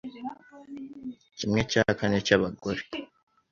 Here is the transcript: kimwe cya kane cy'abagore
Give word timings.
kimwe 1.37 1.61
cya 1.71 1.83
kane 1.99 2.17
cy'abagore 2.25 2.81